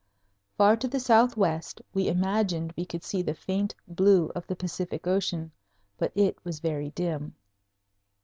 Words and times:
Far 0.57 0.77
to 0.77 0.87
the 0.87 0.99
southwest 0.99 1.79
we 1.93 2.07
imagined 2.07 2.73
we 2.75 2.85
could 2.87 3.03
see 3.03 3.21
the 3.21 3.35
faint 3.35 3.75
blue 3.87 4.31
of 4.33 4.47
the 4.47 4.55
Pacific 4.55 5.05
Ocean, 5.05 5.51
but 5.99 6.11
it 6.15 6.43
was 6.43 6.59
very 6.59 6.89
dim. 6.89 7.35